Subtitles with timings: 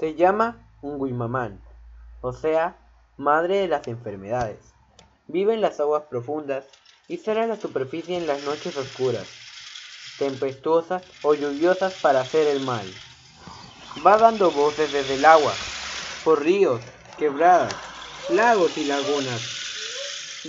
[0.00, 1.60] Se llama Unguimamán,
[2.22, 2.78] o sea,
[3.18, 4.74] madre de las enfermedades.
[5.26, 6.64] Vive en las aguas profundas
[7.06, 9.28] y sale a la superficie en las noches oscuras,
[10.16, 12.86] tempestuosas o lluviosas para hacer el mal.
[14.06, 15.52] Va dando voces desde el agua,
[16.24, 16.80] por ríos,
[17.18, 17.74] quebradas,
[18.30, 19.42] lagos y lagunas.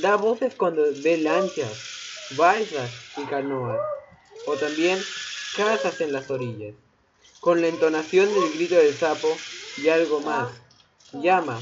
[0.01, 1.77] Da voces cuando ve lanchas,
[2.37, 3.81] balsas y canoas,
[4.47, 5.03] o también
[5.57, 6.75] casas en las orillas
[7.41, 9.35] con la entonación del grito del sapo
[9.77, 10.47] y algo más.
[11.11, 11.59] Llama.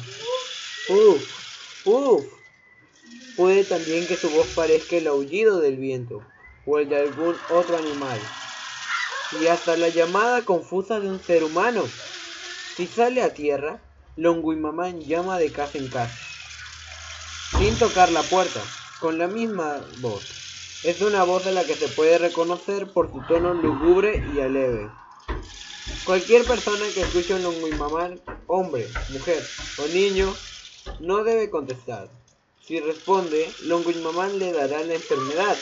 [0.90, 2.26] Uf, uf.
[3.36, 6.22] Puede también que su voz parezca el aullido del viento
[6.66, 8.20] o el de algún otro animal.
[9.42, 11.84] Y hasta la llamada confusa de un ser humano.
[12.76, 13.80] Si sale a tierra,
[14.18, 16.18] Longuimamán llama de casa en casa.
[17.58, 18.62] Sin tocar la puerta,
[19.00, 20.24] con la misma voz.
[20.84, 24.90] Es una voz a la que se puede reconocer por su tono lúgubre y aleve.
[26.06, 28.18] Cualquier persona que escuche un mamá,
[28.48, 29.44] hombre, mujer
[29.78, 30.36] o niño,
[31.00, 32.10] no debe contestar.
[32.66, 35.58] Si responde, Longuimamán le dará la enfermedad.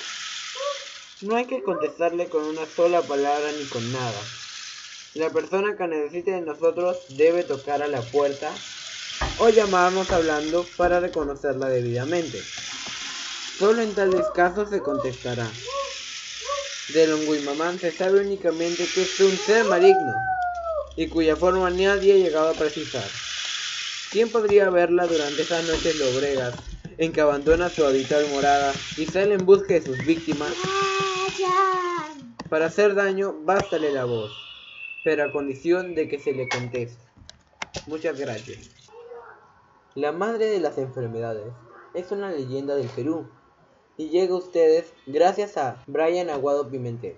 [1.22, 4.22] No hay que contestarle con una sola palabra ni con nada.
[5.16, 8.54] La persona que necesite de nosotros debe tocar a la puerta
[9.40, 12.42] o llamarnos hablando para reconocerla debidamente.
[13.58, 15.50] Solo en tales casos se contestará.
[16.94, 20.14] De Longuimamán se sabe únicamente que es un ser maligno
[20.96, 23.04] y cuya forma nadie ha llegado a precisar.
[24.10, 26.56] ¿Quién podría verla durante esas noches lobregas
[26.98, 30.54] en que abandona su habitual morada y sale en busca de sus víctimas?
[32.50, 34.32] Para hacer daño, bástale la voz,
[35.04, 37.04] pero a condición de que se le conteste.
[37.86, 38.72] Muchas gracias.
[39.94, 41.52] La madre de las enfermedades
[41.94, 43.30] es una leyenda del Perú
[43.98, 47.16] y llega a ustedes gracias a Brian Aguado Pimentel.